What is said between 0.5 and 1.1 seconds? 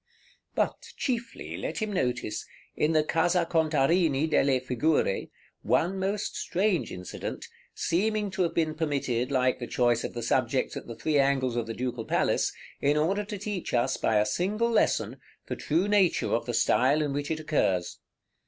But